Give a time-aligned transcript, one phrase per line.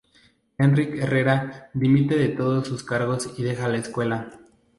[0.67, 4.31] Enric Herrera dimite de todos sus cargos y deja la escuela.